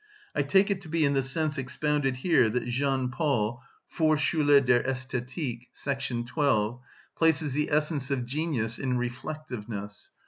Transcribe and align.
I 0.33 0.41
take 0.41 0.71
it 0.71 0.81
to 0.81 0.89
be 0.89 1.05
in 1.05 1.13
the 1.13 1.21
sense 1.21 1.59
expounded 1.59 2.15
here 2.15 2.49
that 2.49 2.65
Jean 2.67 3.09
Paul 3.11 3.61
(Vorschule 3.95 4.59
der 4.59 4.81
Æsthetik,§ 4.81 5.67
12) 6.27 6.79
places 7.15 7.53
the 7.53 7.69
essence 7.69 8.09
of 8.09 8.25
genius 8.25 8.79
in 8.79 8.97
reflectiveness. 8.97 10.09